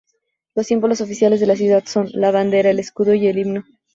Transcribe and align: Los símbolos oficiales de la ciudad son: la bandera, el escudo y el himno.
Los 0.55 0.65
símbolos 0.65 0.99
oficiales 1.01 1.39
de 1.41 1.45
la 1.45 1.55
ciudad 1.55 1.83
son: 1.85 2.09
la 2.13 2.31
bandera, 2.31 2.71
el 2.71 2.79
escudo 2.79 3.13
y 3.13 3.27
el 3.27 3.37
himno. 3.37 3.65